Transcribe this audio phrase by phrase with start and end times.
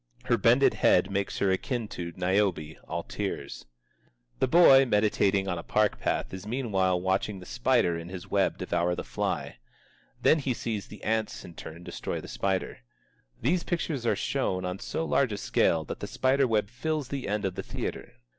[0.23, 3.67] Her bended head makes her akin to "Niobe, all tears."
[4.39, 8.57] The boy meditating on a park path is meanwhile watching the spider in his web
[8.57, 9.57] devour the fly.
[10.19, 12.79] Then he sees the ants in turn destroy the spider.
[13.43, 17.45] These pictures are shown on so large a scale that the spiderweb fills the end
[17.45, 18.13] of the theatre.